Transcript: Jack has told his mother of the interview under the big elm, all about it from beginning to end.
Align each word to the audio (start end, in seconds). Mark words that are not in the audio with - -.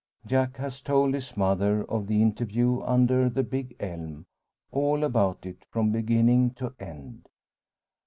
Jack 0.25 0.57
has 0.57 0.81
told 0.81 1.13
his 1.13 1.37
mother 1.37 1.83
of 1.83 2.07
the 2.07 2.23
interview 2.23 2.81
under 2.81 3.29
the 3.29 3.43
big 3.43 3.75
elm, 3.79 4.25
all 4.71 5.03
about 5.03 5.45
it 5.45 5.63
from 5.69 5.91
beginning 5.91 6.55
to 6.55 6.73
end. 6.79 7.29